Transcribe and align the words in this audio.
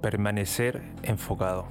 Permanecer 0.00 0.82
enfocado. 1.02 1.66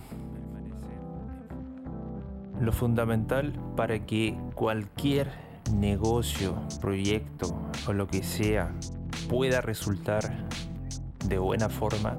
Lo 2.59 2.71
fundamental 2.71 3.53
para 3.75 4.05
que 4.05 4.37
cualquier 4.55 5.29
negocio, 5.73 6.55
proyecto 6.81 7.55
o 7.87 7.93
lo 7.93 8.07
que 8.07 8.23
sea 8.23 8.73
pueda 9.29 9.61
resultar 9.61 10.47
de 11.27 11.37
buena 11.37 11.69
forma 11.69 12.17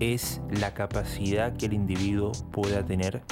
es 0.00 0.40
la 0.50 0.74
capacidad 0.74 1.56
que 1.56 1.66
el 1.66 1.74
individuo 1.74 2.32
pueda 2.50 2.84
tener 2.84 3.22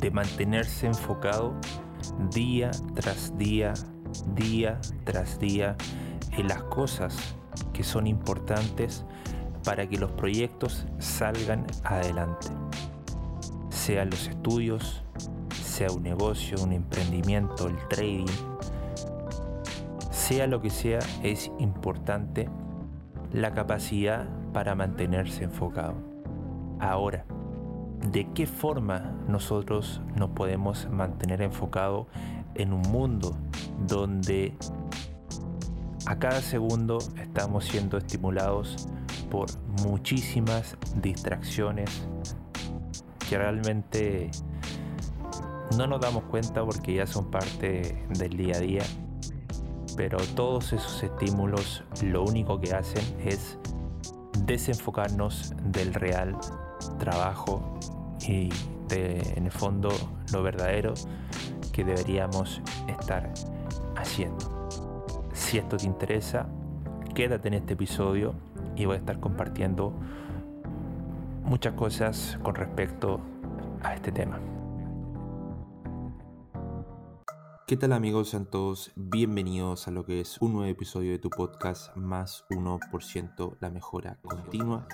de 0.00 0.10
mantenerse 0.10 0.86
enfocado 0.86 1.54
día 2.32 2.70
tras 2.94 3.36
día, 3.38 3.74
día 4.34 4.80
tras 5.04 5.38
día 5.38 5.76
en 6.32 6.48
las 6.48 6.62
cosas 6.64 7.36
que 7.72 7.84
son 7.84 8.06
importantes 8.06 9.04
para 9.64 9.88
que 9.88 9.98
los 9.98 10.10
proyectos 10.12 10.86
salgan 10.98 11.66
adelante. 11.84 12.48
Sean 13.70 14.10
los 14.10 14.28
estudios, 14.28 15.02
sea 15.50 15.90
un 15.90 16.02
negocio, 16.02 16.62
un 16.62 16.72
emprendimiento, 16.72 17.68
el 17.68 17.76
trading, 17.88 18.26
sea 20.10 20.46
lo 20.46 20.60
que 20.60 20.70
sea, 20.70 21.00
es 21.22 21.50
importante 21.58 22.48
la 23.32 23.52
capacidad 23.52 24.26
para 24.52 24.74
mantenerse 24.74 25.44
enfocado. 25.44 25.94
Ahora, 26.78 27.24
¿de 28.10 28.30
qué 28.32 28.46
forma 28.46 29.12
nosotros 29.28 30.00
nos 30.16 30.30
podemos 30.30 30.88
mantener 30.90 31.42
enfocado 31.42 32.06
en 32.54 32.72
un 32.72 32.82
mundo 32.82 33.36
donde 33.86 34.54
a 36.06 36.18
cada 36.18 36.40
segundo 36.40 36.98
estamos 37.20 37.64
siendo 37.64 37.96
estimulados 37.96 38.88
por 39.30 39.48
muchísimas 39.86 40.76
distracciones 41.00 41.90
que 43.28 43.38
realmente 43.38 44.30
no 45.76 45.86
nos 45.86 46.00
damos 46.00 46.24
cuenta 46.24 46.64
porque 46.64 46.94
ya 46.94 47.06
son 47.06 47.30
parte 47.30 48.04
del 48.10 48.36
día 48.36 48.56
a 48.56 48.60
día. 48.60 48.82
Pero 49.96 50.18
todos 50.34 50.72
esos 50.72 51.02
estímulos 51.02 51.84
lo 52.02 52.22
único 52.22 52.60
que 52.60 52.74
hacen 52.74 53.04
es 53.24 53.58
desenfocarnos 54.44 55.54
del 55.64 55.94
real 55.94 56.36
trabajo 56.98 57.78
y 58.28 58.50
de, 58.88 59.20
en 59.36 59.46
el 59.46 59.52
fondo 59.52 59.88
lo 60.32 60.42
verdadero 60.42 60.94
que 61.72 61.84
deberíamos 61.84 62.60
estar 62.88 63.32
haciendo. 63.96 64.53
Si 65.54 65.58
esto 65.58 65.76
te 65.76 65.86
interesa, 65.86 66.48
quédate 67.14 67.46
en 67.46 67.54
este 67.54 67.74
episodio 67.74 68.34
y 68.74 68.86
voy 68.86 68.96
a 68.96 68.98
estar 68.98 69.20
compartiendo 69.20 69.94
muchas 71.44 71.74
cosas 71.74 72.40
con 72.42 72.56
respecto 72.56 73.20
a 73.80 73.94
este 73.94 74.10
tema. 74.10 74.40
¿Qué 77.68 77.76
tal 77.76 77.92
amigos? 77.92 78.30
Sean 78.30 78.46
todos 78.46 78.90
bienvenidos 78.96 79.86
a 79.86 79.92
lo 79.92 80.04
que 80.04 80.20
es 80.20 80.38
un 80.40 80.54
nuevo 80.54 80.68
episodio 80.68 81.12
de 81.12 81.20
tu 81.20 81.30
podcast 81.30 81.94
Más 81.94 82.44
1% 82.50 83.56
la 83.60 83.70
mejora 83.70 84.18
continua. 84.24 84.88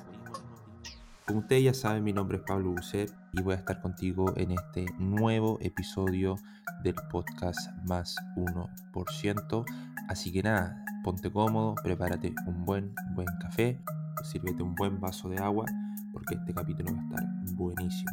Como 1.31 1.43
ustedes 1.43 1.63
ya 1.63 1.75
saben, 1.75 2.03
mi 2.03 2.13
nombre 2.13 2.39
es 2.39 2.43
Pablo 2.43 2.73
Bucet 2.73 3.15
y 3.33 3.41
voy 3.41 3.55
a 3.55 3.59
estar 3.59 3.81
contigo 3.81 4.37
en 4.37 4.51
este 4.51 4.85
nuevo 4.99 5.59
episodio 5.61 6.35
del 6.83 6.97
podcast 7.09 7.71
Más 7.85 8.17
1%. 8.35 9.65
Así 10.09 10.33
que 10.33 10.43
nada, 10.43 10.85
ponte 11.05 11.31
cómodo, 11.31 11.77
prepárate 11.85 12.35
un 12.49 12.65
buen, 12.65 12.93
buen 13.15 13.29
café, 13.41 13.81
sírvete 14.25 14.61
un 14.65 14.75
buen 14.75 15.01
vaso 15.01 15.29
de 15.29 15.39
agua, 15.39 15.67
porque 16.13 16.35
este 16.35 16.53
capítulo 16.53 16.97
va 16.97 16.99
a 17.01 17.05
estar 17.05 17.55
buenísimo. 17.55 18.11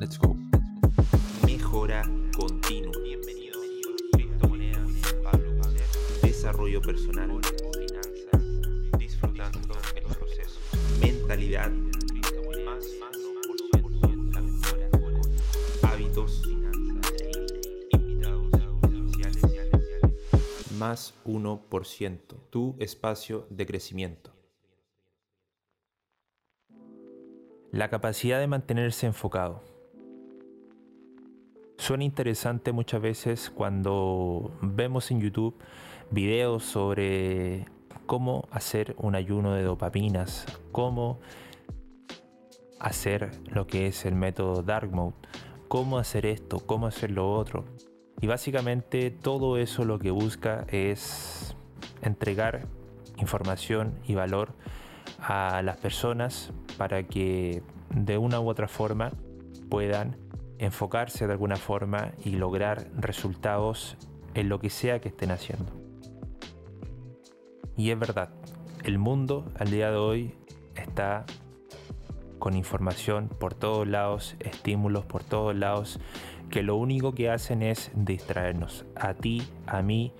Let's 0.00 0.18
go. 0.18 0.36
Mejora 1.46 2.02
continua. 2.36 2.92
Bienvenido. 3.04 3.60
Desarrollo 6.24 6.82
personal, 6.82 7.40
finanzas, 7.78 8.98
disfrutando 8.98 9.60
el 9.94 10.02
proceso. 10.16 10.58
Mentalidad. 11.00 11.70
Más 20.86 21.14
1%, 21.24 22.18
tu 22.48 22.76
espacio 22.78 23.46
de 23.50 23.66
crecimiento. 23.66 24.30
La 27.72 27.90
capacidad 27.90 28.38
de 28.38 28.46
mantenerse 28.46 29.06
enfocado. 29.06 29.64
Suena 31.76 32.04
interesante 32.04 32.70
muchas 32.70 33.02
veces 33.02 33.50
cuando 33.50 34.52
vemos 34.62 35.10
en 35.10 35.20
YouTube 35.20 35.56
videos 36.12 36.62
sobre 36.62 37.66
cómo 38.06 38.46
hacer 38.52 38.94
un 38.96 39.16
ayuno 39.16 39.54
de 39.54 39.64
dopaminas, 39.64 40.46
cómo 40.70 41.18
hacer 42.78 43.32
lo 43.48 43.66
que 43.66 43.88
es 43.88 44.04
el 44.04 44.14
método 44.14 44.62
Dark 44.62 44.92
Mode, 44.92 45.16
cómo 45.66 45.98
hacer 45.98 46.26
esto, 46.26 46.60
cómo 46.60 46.86
hacer 46.86 47.10
lo 47.10 47.32
otro. 47.32 47.64
Y 48.20 48.26
básicamente 48.26 49.10
todo 49.10 49.58
eso 49.58 49.84
lo 49.84 49.98
que 49.98 50.10
busca 50.10 50.64
es 50.68 51.56
entregar 52.02 52.66
información 53.18 53.98
y 54.06 54.14
valor 54.14 54.54
a 55.20 55.62
las 55.62 55.76
personas 55.76 56.52
para 56.76 57.04
que 57.04 57.62
de 57.94 58.18
una 58.18 58.40
u 58.40 58.48
otra 58.48 58.68
forma 58.68 59.12
puedan 59.68 60.16
enfocarse 60.58 61.26
de 61.26 61.32
alguna 61.32 61.56
forma 61.56 62.12
y 62.24 62.30
lograr 62.30 62.88
resultados 62.96 63.96
en 64.34 64.48
lo 64.48 64.58
que 64.60 64.70
sea 64.70 65.00
que 65.00 65.08
estén 65.08 65.30
haciendo. 65.30 65.72
Y 67.76 67.90
es 67.90 67.98
verdad, 67.98 68.30
el 68.84 68.98
mundo 68.98 69.44
al 69.58 69.70
día 69.70 69.90
de 69.90 69.96
hoy 69.96 70.34
está 70.74 71.24
con 72.38 72.54
información 72.54 73.28
por 73.28 73.54
todos 73.54 73.86
lados, 73.86 74.36
estímulos 74.40 75.04
por 75.04 75.24
todos 75.24 75.54
lados, 75.54 75.98
que 76.50 76.62
lo 76.62 76.76
único 76.76 77.14
que 77.14 77.30
hacen 77.30 77.62
es 77.62 77.90
distraernos. 77.94 78.84
A 78.94 79.14
ti, 79.14 79.42
a 79.66 79.82
mí, 79.82 80.12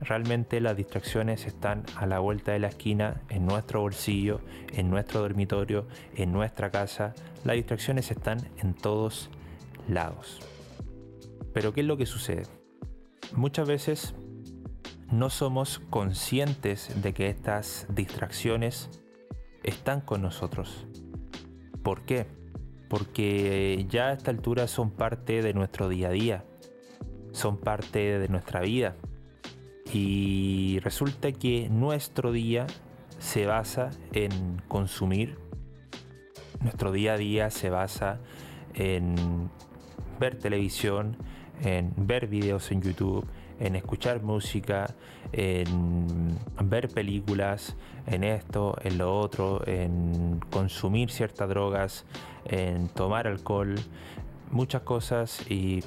realmente 0.00 0.60
las 0.60 0.76
distracciones 0.76 1.46
están 1.46 1.84
a 1.96 2.06
la 2.06 2.18
vuelta 2.18 2.52
de 2.52 2.58
la 2.58 2.68
esquina, 2.68 3.22
en 3.28 3.46
nuestro 3.46 3.80
bolsillo, 3.80 4.40
en 4.72 4.90
nuestro 4.90 5.20
dormitorio, 5.20 5.86
en 6.14 6.32
nuestra 6.32 6.70
casa. 6.70 7.14
Las 7.44 7.56
distracciones 7.56 8.10
están 8.10 8.38
en 8.58 8.74
todos 8.74 9.30
lados. 9.88 10.40
Pero 11.52 11.72
¿qué 11.72 11.80
es 11.80 11.86
lo 11.86 11.96
que 11.96 12.06
sucede? 12.06 12.44
Muchas 13.34 13.68
veces 13.68 14.14
no 15.10 15.30
somos 15.30 15.80
conscientes 15.90 17.02
de 17.02 17.12
que 17.12 17.28
estas 17.28 17.86
distracciones 17.88 18.88
están 19.62 20.00
con 20.00 20.22
nosotros. 20.22 20.86
¿Por 21.82 22.02
qué? 22.02 22.39
Porque 22.90 23.86
ya 23.88 24.08
a 24.08 24.12
esta 24.12 24.30
altura 24.30 24.66
son 24.66 24.90
parte 24.90 25.40
de 25.40 25.54
nuestro 25.54 25.88
día 25.88 26.08
a 26.08 26.10
día, 26.10 26.44
son 27.32 27.56
parte 27.56 28.18
de 28.18 28.28
nuestra 28.28 28.60
vida. 28.60 28.96
Y 29.92 30.80
resulta 30.80 31.32
que 31.32 31.70
nuestro 31.70 32.32
día 32.32 32.66
se 33.18 33.46
basa 33.46 33.90
en 34.12 34.60
consumir, 34.68 35.38
nuestro 36.60 36.90
día 36.90 37.14
a 37.14 37.16
día 37.16 37.50
se 37.50 37.70
basa 37.70 38.20
en 38.74 39.50
ver 40.18 40.36
televisión, 40.36 41.16
en 41.62 41.94
ver 41.96 42.26
videos 42.26 42.72
en 42.72 42.82
YouTube, 42.82 43.24
en 43.60 43.76
escuchar 43.76 44.22
música, 44.22 44.94
en 45.32 46.38
ver 46.64 46.88
películas, 46.88 47.76
en 48.06 48.24
esto, 48.24 48.76
en 48.82 48.98
lo 48.98 49.18
otro, 49.18 49.66
en 49.66 50.40
consumir 50.50 51.10
ciertas 51.10 51.48
drogas, 51.48 52.06
en 52.46 52.88
tomar 52.88 53.26
alcohol, 53.28 53.76
muchas 54.50 54.82
cosas 54.82 55.48
y 55.48 55.84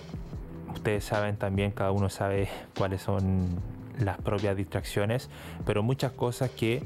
ustedes 0.73 1.03
saben 1.03 1.35
también, 1.35 1.71
cada 1.71 1.91
uno 1.91 2.09
sabe 2.09 2.47
cuáles 2.77 3.01
son 3.01 3.59
las 3.99 4.17
propias 4.19 4.55
distracciones, 4.55 5.29
pero 5.65 5.83
muchas 5.83 6.11
cosas 6.13 6.51
que 6.51 6.83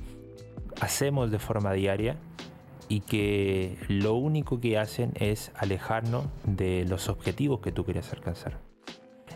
hacemos 0.81 1.31
de 1.31 1.39
forma 1.39 1.73
diaria 1.73 2.17
y 2.89 3.01
que 3.01 3.77
lo 3.89 4.13
único 4.13 4.61
que 4.61 4.77
hacen 4.77 5.11
es 5.15 5.51
alejarnos 5.55 6.25
de 6.45 6.85
los 6.85 7.09
objetivos 7.09 7.59
que 7.59 7.71
tú 7.71 7.83
quieres 7.83 8.11
alcanzar. 8.13 8.66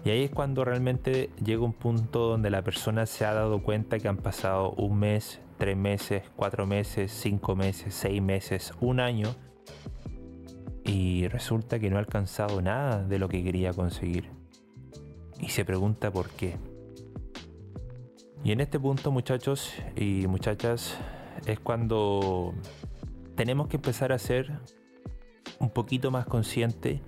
Y 0.04 0.10
ahí 0.10 0.24
es 0.24 0.32
cuando 0.32 0.66
realmente 0.66 1.30
llega 1.44 1.64
un 1.64 1.74
punto 1.74 2.28
donde 2.28 2.50
la 2.50 2.64
persona 2.64 3.06
se 3.06 3.26
ha 3.26 3.34
dado 3.34 3.62
cuenta 3.62 4.00
que 4.00 4.08
han 4.08 4.18
pasado 4.18 4.72
un 4.72 4.98
mes, 5.00 5.40
tres 5.58 5.78
meses, 5.78 6.24
cuatro 6.36 6.66
meses, 6.66 7.12
cinco 7.12 7.56
meses, 7.56 7.94
seis 7.94 8.22
meses, 8.22 8.74
un 8.82 9.00
año 9.00 9.36
y 10.84 11.28
resulta 11.28 11.80
que 11.80 11.90
no 11.90 11.98
ha 11.98 12.00
alcanzado 12.00 12.62
nada 12.62 13.04
de 13.04 13.20
lo 13.20 13.30
que 13.30 13.44
quería 13.44 13.74
conseguir. 13.74 14.30
Y 15.40 15.50
se 15.50 15.66
pregunta 15.66 16.12
por 16.12 16.30
qué. 16.32 16.58
Y 18.44 18.52
en 18.52 18.60
este 18.60 18.80
punto 18.80 19.12
muchachos 19.12 19.72
y 19.96 20.26
muchachas 20.28 20.98
es 21.46 21.60
cuando 21.60 22.54
tenemos 23.36 23.68
que 23.68 23.78
empezar 23.78 24.12
a 24.12 24.18
ser 24.18 24.52
un 25.60 25.70
poquito 25.70 26.10
más 26.10 26.26
consciente 26.26 27.02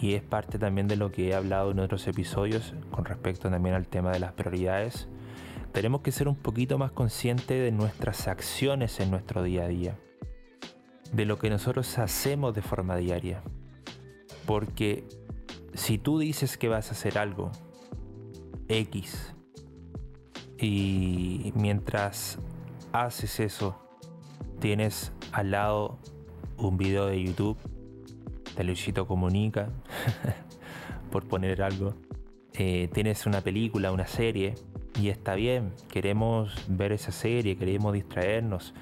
y 0.00 0.14
es 0.14 0.22
parte 0.22 0.58
también 0.58 0.88
de 0.88 0.96
lo 0.96 1.12
que 1.12 1.28
he 1.28 1.34
hablado 1.34 1.72
en 1.72 1.78
otros 1.78 2.08
episodios 2.08 2.74
con 2.90 3.04
respecto 3.04 3.50
también 3.50 3.74
al 3.74 3.86
tema 3.86 4.10
de 4.12 4.18
las 4.18 4.32
prioridades. 4.32 5.08
Tenemos 5.72 6.00
que 6.00 6.10
ser 6.10 6.26
un 6.26 6.36
poquito 6.36 6.78
más 6.78 6.90
conscientes 6.90 7.62
de 7.62 7.70
nuestras 7.70 8.26
acciones 8.26 8.98
en 8.98 9.10
nuestro 9.10 9.42
día 9.42 9.64
a 9.64 9.68
día, 9.68 9.98
de 11.12 11.26
lo 11.26 11.38
que 11.38 11.50
nosotros 11.50 11.98
hacemos 11.98 12.54
de 12.54 12.62
forma 12.62 12.96
diaria. 12.96 13.42
Porque 14.46 15.06
si 15.74 15.98
tú 15.98 16.18
dices 16.18 16.56
que 16.56 16.68
vas 16.68 16.88
a 16.88 16.92
hacer 16.92 17.18
algo 17.18 17.52
X 18.68 19.34
y 20.58 21.52
mientras 21.54 22.38
haces 22.92 23.38
eso 23.38 23.78
tienes 24.60 25.12
al 25.32 25.50
lado 25.50 25.98
un 26.56 26.76
video 26.76 27.06
de 27.06 27.22
YouTube 27.22 27.58
de 28.56 28.64
Luisito 28.64 29.06
Comunica, 29.06 29.70
por 31.10 31.26
poner 31.26 31.62
algo. 31.62 31.94
Eh, 32.54 32.88
tienes 32.92 33.26
una 33.26 33.40
película, 33.40 33.92
una 33.92 34.06
serie, 34.06 34.54
y 35.00 35.08
está 35.08 35.34
bien, 35.34 35.72
queremos 35.90 36.54
ver 36.68 36.92
esa 36.92 37.12
serie, 37.12 37.56
queremos 37.56 37.92
distraernos, 37.92 38.74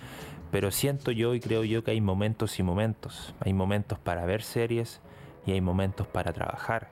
pero 0.51 0.71
siento 0.71 1.11
yo 1.11 1.35
y 1.35 1.41
creo 1.41 1.65
yo 1.65 1.85
que 1.85 1.91
hay 1.91 2.01
momentos 2.01 2.59
y 2.59 2.63
momentos. 2.63 3.35
Hay 3.41 3.53
momentos 3.53 3.99
para 3.99 4.25
ver 4.25 4.43
series 4.43 5.01
y 5.47 5.53
hay 5.53 5.61
momentos 5.61 6.07
para 6.07 6.33
trabajar. 6.33 6.91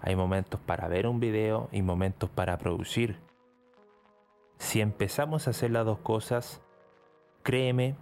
Hay 0.00 0.16
momentos 0.16 0.60
para 0.60 0.88
ver 0.88 1.06
un 1.06 1.20
video 1.20 1.68
y 1.72 1.82
momentos 1.82 2.30
para 2.30 2.58
producir. 2.58 3.18
Si 4.58 4.80
empezamos 4.80 5.46
a 5.46 5.50
hacer 5.50 5.70
las 5.70 5.84
dos 5.84 5.98
cosas, 5.98 6.62
créeme 7.42 7.96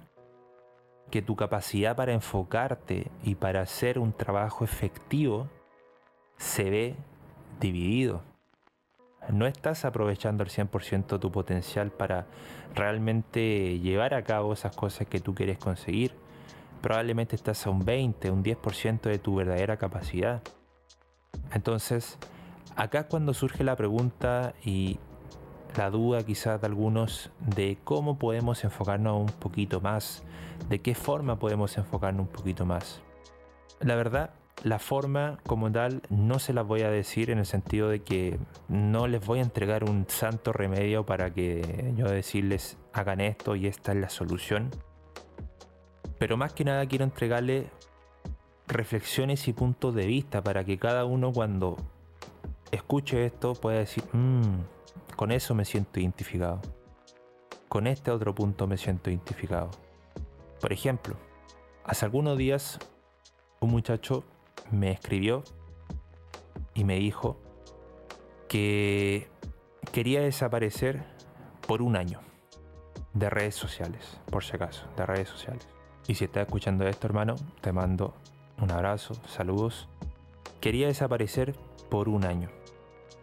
que 1.11 1.23
tu 1.23 1.37
capacidad 1.37 1.97
para 1.97 2.13
enfocarte 2.13 3.11
y 3.25 3.35
para 3.35 3.61
hacer 3.61 3.99
un 3.99 4.13
trabajo 4.13 4.65
efectivo 4.65 5.49
se 6.43 6.69
ve 6.69 6.97
dividido. 7.61 8.23
No 9.31 9.47
estás 9.47 9.85
aprovechando 9.85 10.43
al 10.43 10.51
100% 10.51 11.21
tu 11.21 11.31
potencial 11.31 11.93
para 11.93 12.27
realmente 12.75 13.79
llevar 13.79 14.15
a 14.15 14.25
cabo 14.25 14.53
esas 14.53 14.75
cosas 14.75 15.07
que 15.07 15.21
tú 15.21 15.35
quieres 15.35 15.59
conseguir. 15.59 16.13
Probablemente 16.81 17.37
estás 17.37 17.65
a 17.65 17.71
un 17.71 17.85
20, 17.85 18.33
un 18.33 18.43
10% 18.43 19.03
de 19.03 19.19
tu 19.21 19.37
verdadera 19.37 19.77
capacidad. 19.77 20.43
Entonces, 21.53 22.19
acá 22.75 23.01
es 23.01 23.07
cuando 23.07 23.35
surge 23.35 23.63
la 23.63 23.77
pregunta 23.77 24.53
y 24.65 24.99
la 25.77 25.91
duda 25.91 26.25
quizás 26.25 26.61
de 26.61 26.67
algunos 26.67 27.31
de 27.39 27.79
cómo 27.85 28.19
podemos 28.19 28.65
enfocarnos 28.65 29.21
un 29.21 29.39
poquito 29.39 29.81
más, 29.81 30.25
de 30.69 30.81
qué 30.81 30.97
forma 30.97 31.39
podemos 31.39 31.79
enfocarnos 31.79 32.27
un 32.27 32.33
poquito 32.33 32.67
más. 32.67 33.01
La 33.79 33.95
verdad, 33.95 34.31
la 34.63 34.79
forma 34.79 35.39
como 35.47 35.71
tal 35.73 36.03
no 36.09 36.39
se 36.39 36.53
las 36.53 36.67
voy 36.67 36.83
a 36.83 36.91
decir 36.91 37.31
en 37.31 37.39
el 37.39 37.47
sentido 37.47 37.89
de 37.89 38.03
que 38.03 38.39
no 38.69 39.09
les 39.09 39.25
voy 39.25 39.41
a 39.41 39.43
entregar 39.43 39.85
un 39.85 40.07
santo 40.09 40.53
remedio 40.53 41.05
para 41.05 41.33
que 41.33 41.93
yo 41.97 42.07
decirles 42.07 42.79
hagan 42.93 43.21
esto 43.21 43.57
y 43.57 43.67
esta 43.67 43.93
es 43.93 43.99
la 43.99 44.09
solución. 44.09 44.71
Pero 46.19 46.37
más 46.37 46.53
que 46.53 46.65
nada 46.65 46.87
quiero 46.87 47.05
entregarle 47.05 47.69
reflexiones 48.69 49.49
y 49.49 49.53
puntos 49.53 49.95
de 49.95 50.07
vista 50.07 50.43
para 50.43 50.65
que 50.65 50.79
cada 50.79 51.05
uno 51.05 51.33
cuando 51.33 51.77
escuche 52.71 53.27
esto 53.27 53.55
pueda 53.55 53.79
decir, 53.79 54.05
mmm, 54.13 54.61
con 55.17 55.33
eso 55.33 55.55
me 55.55 55.65
siento 55.65 55.99
identificado. 55.99 56.61
Con 57.69 57.87
este 57.87 58.11
otro 58.11 58.35
punto 58.35 58.67
me 58.67 58.77
siento 58.77 59.11
identificado. 59.11 59.71
Por 60.61 60.73
ejemplo, 60.73 61.17
hace 61.85 62.05
algunos 62.05 62.39
días 62.39 62.79
un 63.61 63.71
muchacho 63.71 64.25
me 64.71 64.91
escribió 64.91 65.45
y 66.75 66.85
me 66.85 66.97
dijo 66.97 67.39
que 68.49 69.29
quería 69.93 70.21
desaparecer 70.21 71.05
por 71.67 71.83
un 71.83 71.97
año 71.97 72.21
de 73.15 73.31
redes 73.31 73.55
sociales, 73.55 74.19
por 74.31 74.45
si 74.45 74.57
acaso, 74.57 74.87
de 74.97 75.07
redes 75.07 75.29
sociales. 75.29 75.69
Y 76.07 76.15
si 76.15 76.25
estás 76.25 76.47
escuchando 76.47 76.87
esto, 76.87 77.07
hermano, 77.07 77.37
te 77.61 77.73
mando 77.73 78.15
un 78.61 78.71
abrazo, 78.71 79.15
saludos. 79.27 79.89
Quería 80.61 80.87
desaparecer 80.87 81.55
por 81.91 82.09
un 82.09 82.25
año. 82.25 82.49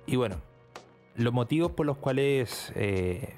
Y 0.05 0.15
bueno, 0.15 0.37
los 1.15 1.33
motivos 1.33 1.71
por 1.71 1.85
los 1.85 1.97
cuales 1.97 2.71
eh, 2.75 3.35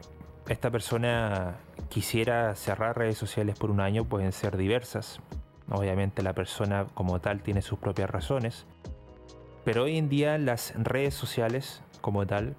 esta 0.47 0.69
persona 0.71 1.57
quisiera 1.89 2.55
cerrar 2.55 2.97
redes 2.97 3.17
sociales 3.17 3.57
por 3.57 3.71
un 3.71 3.79
año 3.79 4.05
pueden 4.05 4.31
ser 4.31 4.57
diversas. 4.57 5.19
Obviamente 5.71 6.21
la 6.21 6.33
persona 6.33 6.87
como 6.93 7.21
tal 7.21 7.41
tiene 7.41 7.61
sus 7.61 7.79
propias 7.79 8.09
razones. 8.09 8.65
Pero 9.63 9.83
hoy 9.83 9.97
en 9.97 10.09
día 10.09 10.37
las 10.37 10.73
redes 10.75 11.13
sociales 11.13 11.81
como 12.01 12.25
tal 12.25 12.55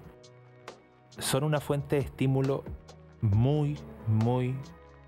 son 1.19 1.43
una 1.43 1.59
fuente 1.59 1.97
de 1.97 2.01
estímulo 2.01 2.63
muy, 3.21 3.77
muy, 4.07 4.55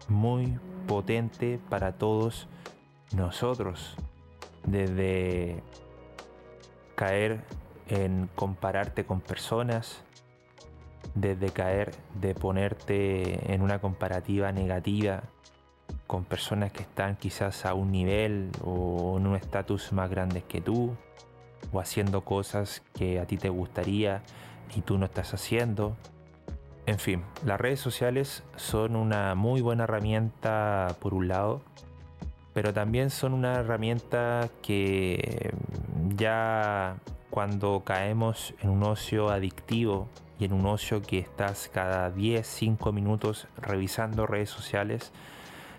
muy 0.07 0.60
potente 0.88 1.60
para 1.69 1.94
todos 1.94 2.48
nosotros. 3.16 3.96
Desde 4.66 5.63
caer 6.96 7.42
en 7.88 8.30
compararte 8.36 9.06
con 9.06 9.19
personas, 9.22 10.04
desde 11.16 11.50
caer 11.50 11.92
de 12.19 12.36
ponerte 12.36 13.54
en 13.54 13.62
una 13.62 13.80
comparativa 13.80 14.52
negativa 14.52 15.24
con 16.07 16.24
personas 16.24 16.72
que 16.72 16.84
están 16.84 17.16
quizás 17.16 17.66
a 17.66 17.74
un 17.74 17.92
nivel 17.92 18.52
o 18.63 19.18
en 19.18 19.28
un 19.28 19.36
estatus 19.36 19.92
más 19.92 20.10
grande 20.10 20.44
que 20.44 20.62
tú, 20.62 20.96
o 21.72 21.80
haciendo 21.80 22.22
cosas 22.22 22.84
que 22.94 23.19
a 23.19 23.25
ti 23.25 23.38
te 23.38 23.50
gustaría 23.50 24.22
y 24.75 24.81
tú 24.81 24.98
no 24.98 25.06
estás 25.06 25.34
haciendo. 25.34 25.96
En 26.86 27.00
fin, 27.00 27.24
las 27.44 27.60
redes 27.60 27.80
sociales 27.80 28.44
son 28.56 28.96
una 28.96 29.34
muy 29.34 29.62
buena 29.62 29.86
herramienta 29.86 30.96
por 31.00 31.13
un 31.16 31.28
lado, 31.28 31.62
pero 32.54 32.74
también 32.74 33.10
son 33.10 33.34
una 33.34 33.56
herramienta 33.56 34.50
que 34.62 35.52
ya 36.16 36.98
cuando 37.31 37.81
caemos 37.84 38.54
en 38.62 38.69
un 38.69 38.84
ocio 38.84 39.30
adictivo 39.30 40.07
y 40.40 40.46
en 40.46 40.54
un 40.54 40.66
ocio 40.68 41.02
que 41.02 41.18
estás 41.18 41.69
cada 41.74 42.12
10, 42.12 42.46
5 42.46 42.92
minutos 42.92 43.48
revisando 43.57 44.28
redes 44.28 44.50
sociales, 44.52 45.12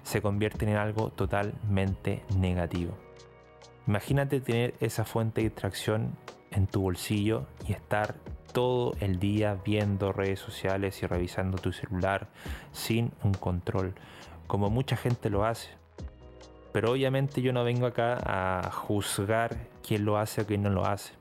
se 0.06 0.22
convierte 0.22 0.64
en 0.64 0.76
algo 0.76 1.10
totalmente 1.10 2.22
negativo. 2.38 2.94
Imagínate 3.88 4.40
tener 4.40 4.75
esa 4.80 5.04
fuente 5.04 5.40
de 5.40 5.48
distracción 5.48 6.16
en 6.52 6.68
tu 6.68 6.82
bolsillo 6.82 7.46
y 7.66 7.72
estar 7.72 8.14
todo 8.52 8.94
el 9.00 9.18
día 9.18 9.58
viendo 9.64 10.12
redes 10.12 10.38
sociales 10.38 11.02
y 11.02 11.06
revisando 11.06 11.58
tu 11.58 11.72
celular 11.72 12.28
sin 12.70 13.10
un 13.25 13.32
control, 13.34 13.94
como 14.46 14.70
mucha 14.70 14.96
gente 14.96 15.28
lo 15.28 15.44
hace. 15.44 15.70
Pero 16.72 16.92
obviamente 16.92 17.42
yo 17.42 17.52
no 17.52 17.64
vengo 17.64 17.86
acá 17.86 18.18
a 18.25 18.70
juzgar 18.70 19.56
quién 19.86 20.04
lo 20.04 20.18
hace 20.18 20.42
o 20.42 20.46
quién 20.46 20.62
no 20.62 20.70
lo 20.70 20.86
hace 20.86 21.12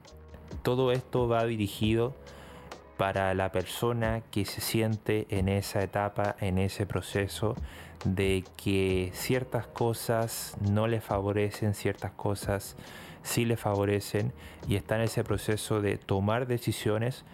todo 0.64 0.92
esto 0.92 1.28
va 1.28 1.46
dirigido 1.46 2.14
para 2.98 3.34
la 3.34 3.52
persona 3.52 4.22
que 4.32 4.46
se 4.46 4.62
siente 4.62 5.28
en 5.30 5.50
esa 5.50 5.84
etapa, 5.84 6.36
en 6.40 6.58
ese 6.58 6.86
proceso 6.86 7.56
de 8.06 8.44
que 8.56 9.12
ciertas 9.14 9.68
cosas 9.68 10.56
no 10.62 10.88
le 10.88 11.02
favorecen, 11.02 11.74
ciertas 11.74 12.12
cosas 12.12 12.76
sí 13.24 13.46
le 13.46 13.58
favorecen 13.58 14.32
y 14.68 14.76
está 14.76 14.96
en 14.96 15.02
ese 15.02 15.24
proceso 15.24 15.82
de 15.82 15.98
tomar 15.98 16.48
decisiones 16.48 17.26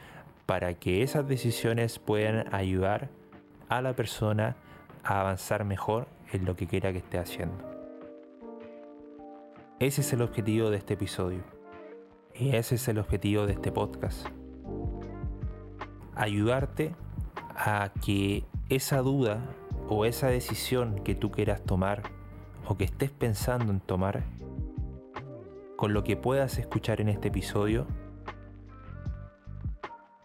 para 0.46 0.74
que 0.74 1.04
esas 1.04 1.28
decisiones 1.28 2.00
puedan 2.00 2.54
ayudar 2.54 3.10
a 3.70 3.82
la 3.82 3.94
persona 3.94 4.56
a 5.04 5.22
avanzar 5.22 5.66
mejor 5.66 6.08
en 6.32 6.46
lo 6.46 6.56
que 6.56 6.68
quiera 6.68 6.92
que 6.92 7.00
esté 7.00 7.18
haciendo. 7.18 7.70
Ese 9.80 10.02
es 10.02 10.14
el 10.14 10.22
objetivo 10.22 10.70
de 10.70 10.78
este 10.78 10.94
episodio 10.94 11.44
y 12.34 12.56
ese 12.56 12.76
es 12.76 12.88
el 12.88 13.00
objetivo 13.00 13.46
de 13.46 13.54
este 13.54 13.72
podcast. 13.72 14.28
Ayudarte 16.16 16.94
a 17.56 17.92
que 18.04 18.44
esa 18.70 19.02
duda 19.02 19.40
o 19.90 20.06
esa 20.06 20.28
decisión 20.28 21.04
que 21.04 21.16
tú 21.16 21.32
quieras 21.32 21.62
tomar 21.64 22.04
o 22.68 22.78
que 22.78 22.86
estés 22.86 23.12
pensando 23.12 23.72
en 23.72 23.80
tomar, 23.80 24.24
con 25.76 25.94
lo 25.94 26.04
que 26.04 26.16
puedas 26.16 26.58
escuchar 26.58 27.02
en 27.02 27.10
este 27.10 27.30
episodio, 27.30 27.88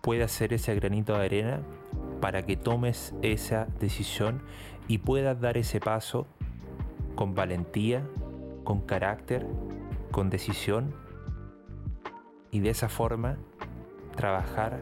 pueda 0.03 0.29
ser 0.29 0.53
ese 0.53 0.75
granito 0.75 1.15
de 1.19 1.25
arena 1.25 1.63
para 2.21 2.43
que 2.43 2.57
tomes 2.57 3.15
esa 3.23 3.67
decisión 3.81 4.43
y 4.87 4.99
puedas 4.99 5.41
dar 5.41 5.57
ese 5.57 5.81
paso 5.81 6.27
con 7.17 7.35
valentía, 7.35 8.07
con 8.63 8.83
carácter, 8.83 9.47
con 10.13 10.31
decisión 10.31 10.95
y 12.51 12.61
de 12.61 12.71
esa 12.71 12.89
forma 12.89 13.37
trabajar 14.15 14.81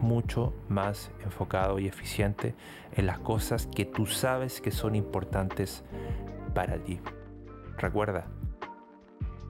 mucho 0.00 0.52
más 0.68 1.10
enfocado 1.24 1.78
y 1.78 1.86
eficiente 1.86 2.54
en 2.94 3.06
las 3.06 3.18
cosas 3.18 3.66
que 3.66 3.84
tú 3.84 4.06
sabes 4.06 4.60
que 4.60 4.70
son 4.70 4.94
importantes 4.94 5.84
para 6.54 6.78
ti. 6.78 7.00
Recuerda, 7.78 8.26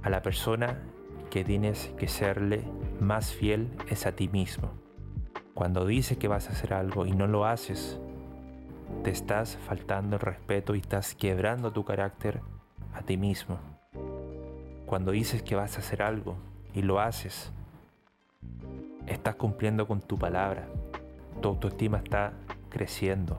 a 0.03 0.11
la 0.11 0.23
persona 0.23 0.83
que 1.31 1.45
tienes 1.45 1.93
que 1.99 2.09
serle 2.09 2.65
más 3.01 3.33
fiel 3.33 3.71
es 3.89 4.07
a 4.07 4.13
ti 4.13 4.29
mismo. 4.29 4.71
Cuando 5.55 5.87
dices 5.87 6.19
que 6.19 6.29
vas 6.29 6.49
a 6.49 6.53
hacer 6.53 6.75
algo 6.75 7.07
y 7.07 7.13
no 7.13 7.27
lo 7.27 7.47
haces, 7.47 7.99
te 9.03 9.11
estás 9.11 9.59
faltando 9.67 10.17
el 10.17 10.21
respeto 10.21 10.75
y 10.75 10.81
estás 10.81 11.15
quebrando 11.15 11.73
tu 11.73 11.85
carácter 11.85 12.41
a 12.95 13.03
ti 13.03 13.17
mismo. 13.17 13.59
Cuando 14.87 15.11
dices 15.13 15.43
que 15.43 15.57
vas 15.57 15.77
a 15.77 15.81
hacer 15.81 16.03
algo 16.03 16.37
y 16.75 16.83
lo 16.83 17.01
haces, 17.01 17.53
estás 19.07 19.37
cumpliendo 19.37 19.87
con 19.87 20.01
tu 20.01 20.19
palabra. 20.19 20.67
Tu 21.41 21.49
autoestima 21.49 21.99
está 21.99 22.33
creciendo. 22.71 23.39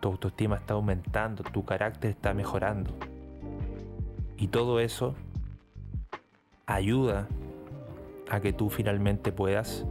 Tu 0.00 0.08
autoestima 0.08 0.56
está 0.56 0.74
aumentando. 0.74 1.42
Tu 1.42 1.64
carácter 1.64 2.10
está 2.10 2.34
mejorando. 2.34 2.90
Y 4.36 4.48
todo 4.48 4.80
eso 4.80 5.14
ayuda 6.66 7.28
a 8.30 8.40
que 8.40 8.52
tú 8.52 8.70
finalmente 8.70 9.32
puedas 9.32 9.84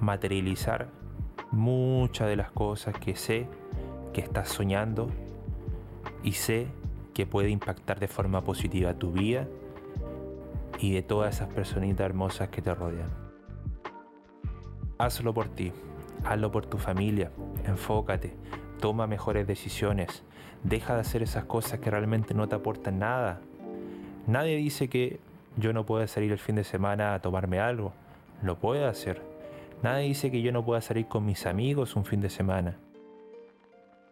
materializar 0.00 0.88
muchas 1.50 2.28
de 2.28 2.36
las 2.36 2.50
cosas 2.50 2.94
que 2.98 3.16
sé 3.16 3.46
que 4.12 4.20
estás 4.20 4.48
soñando 4.48 5.08
y 6.22 6.32
sé 6.32 6.66
que 7.14 7.26
puede 7.26 7.50
impactar 7.50 8.00
de 8.00 8.08
forma 8.08 8.42
positiva 8.42 8.94
tu 8.94 9.12
vida 9.12 9.46
y 10.78 10.92
de 10.92 11.02
todas 11.02 11.36
esas 11.36 11.48
personitas 11.48 12.04
hermosas 12.04 12.48
que 12.48 12.62
te 12.62 12.74
rodean. 12.74 13.31
Hazlo 15.02 15.34
por 15.34 15.48
ti, 15.48 15.72
hazlo 16.24 16.52
por 16.52 16.64
tu 16.64 16.78
familia, 16.78 17.32
enfócate, 17.66 18.36
toma 18.78 19.08
mejores 19.08 19.48
decisiones, 19.48 20.22
deja 20.62 20.94
de 20.94 21.00
hacer 21.00 21.24
esas 21.24 21.44
cosas 21.44 21.80
que 21.80 21.90
realmente 21.90 22.34
no 22.34 22.48
te 22.48 22.54
aportan 22.54 23.00
nada. 23.00 23.40
Nadie 24.28 24.56
dice 24.58 24.86
que 24.86 25.18
yo 25.56 25.72
no 25.72 25.84
pueda 25.84 26.06
salir 26.06 26.30
el 26.30 26.38
fin 26.38 26.54
de 26.54 26.62
semana 26.62 27.14
a 27.14 27.18
tomarme 27.20 27.58
algo, 27.58 27.92
lo 28.44 28.60
puedo 28.60 28.86
hacer. 28.86 29.20
Nadie 29.82 30.04
dice 30.04 30.30
que 30.30 30.40
yo 30.40 30.52
no 30.52 30.64
pueda 30.64 30.80
salir 30.80 31.08
con 31.08 31.26
mis 31.26 31.46
amigos 31.46 31.96
un 31.96 32.04
fin 32.04 32.20
de 32.20 32.30
semana. 32.30 32.76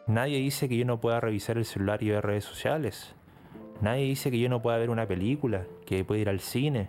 Nadie 0.08 0.38
dice 0.38 0.68
que 0.68 0.76
yo 0.76 0.84
no 0.84 1.00
pueda 1.00 1.20
revisar 1.20 1.56
el 1.56 1.66
celular 1.66 2.02
y 2.02 2.10
ver 2.10 2.26
redes 2.26 2.46
sociales. 2.46 3.14
Nadie 3.80 4.06
dice 4.06 4.32
que 4.32 4.40
yo 4.40 4.48
no 4.48 4.60
pueda 4.60 4.78
ver 4.78 4.90
una 4.90 5.06
película, 5.06 5.66
que 5.86 6.04
pueda 6.04 6.20
ir 6.20 6.28
al 6.28 6.40
cine. 6.40 6.88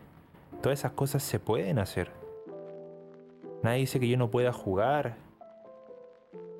Todas 0.63 0.79
esas 0.79 0.93
cosas 0.93 1.21
se 1.21 1.37
pueden 1.37 1.77
hacer. 1.77 2.20
Nadie 3.63 3.79
dice 3.81 3.99
que 3.99 4.07
yo 4.07 4.17
no 4.17 4.31
pueda 4.31 4.51
jugar. 4.51 5.17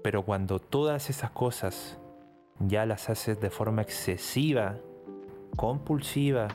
Pero 0.03 0.24
cuando 0.24 0.60
todas 0.60 1.10
esas 1.10 1.31
cosas 1.31 2.00
ya 2.60 2.86
las 2.86 3.10
haces 3.10 3.39
de 3.39 3.50
forma 3.50 3.81
excesiva, 3.81 4.77
compulsiva, 5.55 6.48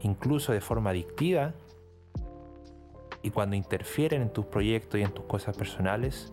incluso 0.00 0.52
de 0.52 0.60
forma 0.60 0.90
adictiva, 0.90 1.54
y 3.22 3.30
cuando 3.30 3.56
interfieren 3.56 4.22
en 4.22 4.30
tus 4.30 4.46
proyectos 4.46 5.00
y 5.00 5.02
en 5.02 5.10
tus 5.10 5.24
cosas 5.24 5.56
personales, 5.56 6.32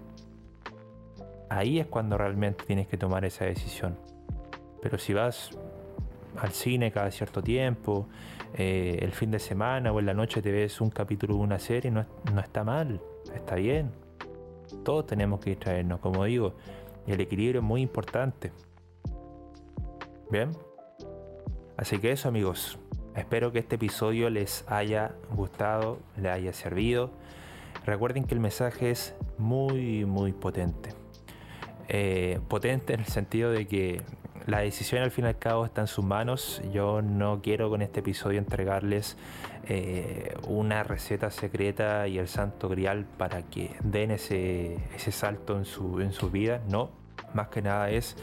ahí 1.50 1.80
es 1.80 1.88
cuando 1.88 2.18
realmente 2.18 2.66
tienes 2.66 2.88
que 2.88 2.98
tomar 2.98 3.26
esa 3.26 3.46
decisión. 3.46 3.98
Pero 4.82 4.98
si 4.98 5.14
vas 5.14 5.52
al 6.38 6.52
cine 6.52 6.92
cada 6.92 7.10
cierto 7.10 7.42
tiempo, 7.42 8.08
eh, 8.54 9.00
el 9.02 9.12
fin 9.12 9.32
de 9.32 9.40
semana 9.40 9.92
o 9.92 10.00
en 10.00 10.06
la 10.06 10.14
noche 10.14 10.42
te 10.42 10.52
ves 10.52 10.82
un 10.82 10.90
capítulo 10.90 11.36
de 11.36 11.40
una 11.42 11.60
serie, 11.60 11.90
no, 11.90 12.06
no 12.32 12.42
está 12.42 12.64
mal, 12.64 13.02
está 13.36 13.56
bien. 13.56 13.92
Todos 14.84 15.06
tenemos 15.06 15.40
que 15.40 15.52
distraernos, 15.52 16.00
como 16.00 16.24
digo, 16.26 16.54
el 17.08 17.22
equilibrio 17.22 17.62
es 17.62 17.66
muy 17.66 17.82
importante. 17.82 18.52
Bien, 20.30 20.52
así 21.78 22.00
que 22.00 22.12
eso 22.12 22.30
amigos, 22.30 22.80
espero 23.16 23.52
que 23.52 23.60
este 23.60 23.76
episodio 23.76 24.30
les 24.30 24.66
haya 24.68 25.14
gustado, 25.36 26.00
les 26.18 26.32
haya 26.32 26.54
servido. 26.54 27.12
Recuerden 27.86 28.24
que 28.24 28.34
el 28.34 28.40
mensaje 28.40 28.92
es 28.92 29.16
muy, 29.38 30.06
muy 30.06 30.32
potente. 30.32 30.90
Eh, 31.90 32.40
potente 32.48 32.94
en 32.94 33.02
el 33.02 33.06
sentido 33.08 33.52
de 33.52 33.68
que 33.68 34.02
la 34.46 34.60
decisión 34.60 35.02
al 35.02 35.12
fin 35.12 35.26
y 35.26 35.30
al 35.30 35.38
cabo 35.38 35.66
está 35.66 35.82
en 35.82 35.88
sus 35.88 36.04
manos. 36.04 36.62
Yo 36.72 37.02
no 37.02 37.42
quiero 37.42 37.70
con 37.70 37.82
este 37.82 38.02
episodio 38.02 38.40
entregarles 38.40 39.18
eh, 39.68 40.36
una 40.48 40.84
receta 40.84 41.32
secreta 41.32 42.08
y 42.08 42.18
el 42.18 42.28
santo 42.28 42.68
grial 42.68 43.06
para 43.18 43.44
que 43.44 43.76
den 43.84 44.12
ese, 44.12 44.78
salto 44.98 45.58
en 45.58 45.66
su, 45.66 46.02
en 46.02 46.12
su 46.12 46.30
vida. 46.30 46.62
No, 46.68 46.90
más 47.34 47.48
que 47.48 47.62
nada 47.62 47.90
es 47.90 48.18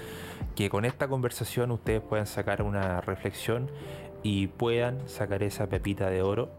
que 0.54 0.68
con 0.68 0.84
esta 0.84 1.08
conversación 1.08 1.70
ustedes 1.70 2.02
puedan 2.02 2.26
sacar 2.26 2.62
una 2.62 3.00
reflexión 3.00 3.70
y 4.22 4.48
puedan 4.48 5.08
sacar 5.08 5.42
esa 5.42 5.68
pepita 5.68 6.10
de 6.10 6.22
oro 6.22 6.50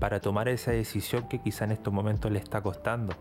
para 0.00 0.20
tomar 0.20 0.48
esa 0.48 0.72
decisión 0.72 1.28
que 1.28 1.40
quizá 1.40 1.64
en 1.64 1.72
estos 1.72 1.92
momentos 1.92 2.32
le 2.32 2.40
está 2.40 2.60
costando, 2.60 3.14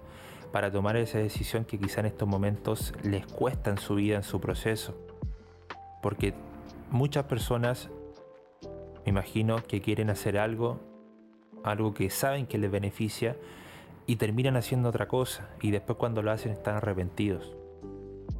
para 0.51 0.71
tomar 0.71 0.97
esa 0.97 1.19
decisión 1.19 1.65
que 1.65 1.77
quizá 1.77 1.99
en 1.99 2.07
estos 2.07 2.27
momentos 2.27 2.93
les 3.03 3.27
cuesta 3.27 3.69
en 3.69 3.77
su 3.77 3.93
vida, 3.95 4.15
en 4.15 4.23
su 4.23 4.41
proceso. 4.41 4.97
Porque 6.03 6.33
muchas 6.91 7.25
personas, 7.25 7.89
me 9.05 9.09
imagino, 9.09 9.63
que 9.63 9.81
quieren 9.81 10.11
hacer 10.11 10.37
algo, 10.37 10.79
algo 11.63 11.93
que 11.93 12.11
saben 12.11 12.45
que 12.45 12.59
les 12.59 12.69
beneficia, 12.69 13.37
y 14.05 14.17
terminan 14.17 14.57
haciendo 14.57 14.89
otra 14.89 15.07
cosa, 15.07 15.49
y 15.61 15.71
después 15.71 15.97
cuando 15.97 16.21
lo 16.21 16.31
hacen 16.31 16.51
están 16.51 16.75
arrepentidos. 16.75 17.55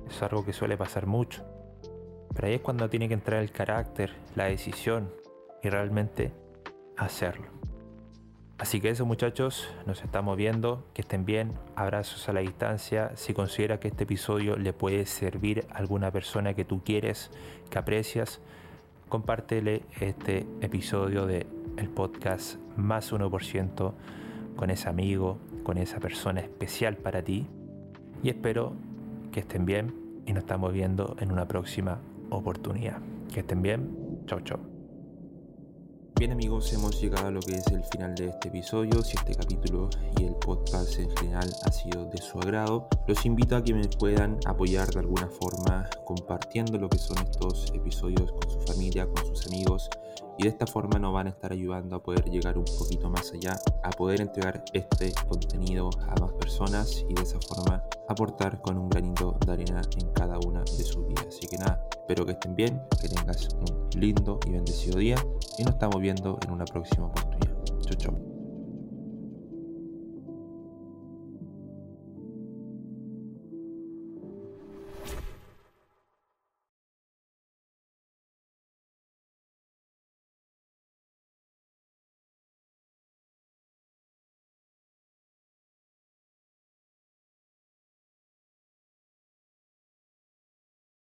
Es 0.10 0.22
algo 0.22 0.46
que 0.46 0.52
suele 0.52 0.78
pasar 0.78 1.08
mucho. 1.08 1.44
Pero 2.36 2.48
ahí 2.48 2.56
es 2.56 2.62
cuando 2.62 2.90
tiene 2.90 3.08
que 3.08 3.14
entrar 3.14 3.42
el 3.42 3.52
carácter, 3.52 4.14
la 4.36 4.46
decisión, 4.46 5.10
y 5.64 5.70
realmente 5.70 6.34
hacerlo. 6.98 7.63
Así 8.64 8.80
que 8.80 8.88
eso 8.88 9.06
muchachos, 9.06 9.68
nos 9.86 10.06
estamos 10.06 10.38
viendo, 10.38 10.86
que 10.94 11.02
estén 11.02 11.26
bien, 11.26 11.52
abrazos 11.76 12.30
a 12.30 12.32
la 12.32 12.40
distancia, 12.40 13.12
si 13.16 13.34
considera 13.34 13.78
que 13.82 13.90
este 13.90 14.06
episodio 14.06 14.56
le 14.56 14.72
puede 14.72 15.06
servir 15.06 15.68
a 15.70 15.80
alguna 15.80 16.12
persona 16.12 16.54
que 16.54 16.64
tú 16.64 16.82
quieres, 16.82 17.30
que 17.70 17.78
aprecias, 17.78 18.40
compártele 19.10 19.82
este 20.00 20.48
episodio 20.62 21.26
de 21.26 21.46
el 21.76 21.90
podcast 21.90 22.56
más 22.78 23.12
1% 23.12 23.94
con 24.56 24.70
ese 24.70 24.88
amigo, 24.88 25.40
con 25.64 25.78
esa 25.78 26.00
persona 26.00 26.40
especial 26.40 26.96
para 26.96 27.22
ti. 27.22 27.46
Y 28.24 28.30
espero 28.30 28.72
que 29.34 29.42
estén 29.42 29.66
bien 29.66 29.94
y 30.26 30.32
nos 30.32 30.44
estamos 30.44 30.72
viendo 30.72 31.18
en 31.20 31.34
una 31.34 31.50
próxima 31.50 32.00
oportunidad. 32.30 33.00
Que 33.34 33.42
estén 33.42 33.62
bien, 33.62 34.24
chao 34.26 34.40
chao. 34.40 34.73
Bien 36.16 36.32
amigos, 36.32 36.72
hemos 36.74 37.02
llegado 37.02 37.28
a 37.28 37.32
lo 37.32 37.40
que 37.40 37.56
es 37.56 37.66
el 37.68 37.84
final 37.84 38.14
de 38.14 38.28
este 38.28 38.48
episodio. 38.48 39.02
Si 39.02 39.18
este 39.18 39.34
capítulo 39.34 39.90
y 40.20 40.26
el 40.26 40.36
podcast 40.36 41.00
en 41.00 41.10
general 41.18 41.50
ha 41.66 41.72
sido 41.72 42.06
de 42.06 42.20
su 42.20 42.40
agrado, 42.40 42.88
los 43.08 43.26
invito 43.26 43.56
a 43.56 43.64
que 43.64 43.74
me 43.74 43.88
puedan 43.88 44.40
apoyar 44.46 44.88
de 44.94 45.00
alguna 45.00 45.28
forma 45.28 45.90
compartiendo 46.06 46.78
lo 46.78 46.88
que 46.88 47.00
son 47.00 47.18
estos 47.18 47.72
episodios 47.74 48.32
con 48.32 48.50
su 48.50 48.60
familia, 48.62 49.08
con 49.08 49.26
sus 49.26 49.48
amigos. 49.48 49.90
Y 50.38 50.44
de 50.44 50.50
esta 50.50 50.66
forma 50.66 51.00
nos 51.00 51.14
van 51.14 51.28
a 51.28 51.30
estar 51.32 51.52
ayudando 51.52 51.96
a 51.96 52.04
poder 52.04 52.26
llegar 52.30 52.58
un 52.58 52.66
poquito 52.66 53.10
más 53.10 53.32
allá, 53.34 53.56
a 53.84 53.90
poder 53.92 54.22
entregar 54.22 54.64
este 54.74 55.14
contenido 55.28 55.90
a 56.08 56.20
más 56.20 56.34
personas 56.34 57.06
y 57.08 57.14
de 57.14 57.22
esa 57.22 57.40
forma 57.40 57.84
aportar 58.08 58.62
con 58.62 58.78
un 58.78 58.90
granito 58.90 59.38
de 59.46 59.52
arena 59.52 59.82
en 59.98 60.12
cada 60.14 60.40
una 60.40 60.62
de 60.62 60.84
sus 60.84 61.06
vidas. 61.08 61.28
Así 61.28 61.48
que 61.48 61.58
nada, 61.58 61.88
espero 61.92 62.26
que 62.26 62.34
estén 62.34 62.56
bien, 62.56 62.82
que 63.02 63.10
tengas 63.10 63.50
un 63.54 63.90
lindo 64.00 64.40
y 64.46 64.52
bendecido 64.52 64.98
día 64.98 65.16
y 65.58 65.64
nos 65.64 65.74
estamos 65.74 66.02
viendo 66.02 66.40
en 66.46 66.52
una 66.52 66.66
próxima 66.66 67.08
oportunidad. 67.08 67.64
Chau, 67.82 67.96
chau. 67.98 68.33